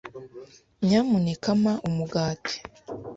Nyamuneka 0.85 1.49
mpa 1.61 1.73
umugati. 1.87 2.55